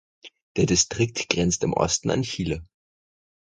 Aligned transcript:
Der 0.57 0.65
Distrikt 0.65 1.29
grenzt 1.29 1.63
im 1.63 1.73
Osten 1.73 2.09
an 2.09 2.23
Chile. 2.23 2.65